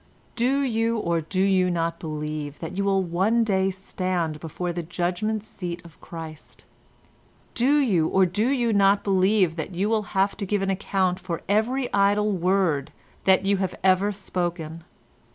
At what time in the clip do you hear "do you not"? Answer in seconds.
1.21-1.99, 8.25-9.03